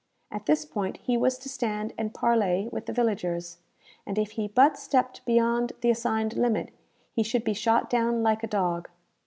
At 0.31 0.47
this 0.47 0.65
point 0.65 0.97
he 0.97 1.15
was 1.15 1.37
to 1.37 1.47
stand 1.47 1.93
and 1.95 2.11
parley 2.11 2.67
with 2.71 2.87
the 2.87 2.91
villagers, 2.91 3.59
and 4.03 4.17
if 4.17 4.31
he 4.31 4.47
but 4.47 4.75
stepped 4.75 5.23
beyond 5.27 5.73
the 5.81 5.91
assigned 5.91 6.35
limit, 6.35 6.71
he 7.13 7.21
should 7.21 7.43
be 7.43 7.53
shot 7.53 7.87
down 7.87 8.23
like 8.23 8.41
a 8.43 8.47
dog. 8.47 8.89